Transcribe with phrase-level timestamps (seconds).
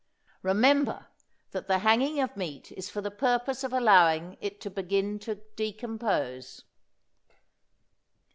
[0.41, 1.09] Remember
[1.51, 5.35] that the hanging of meat is for the purpose of allowing it to begin to
[5.55, 6.63] decompose.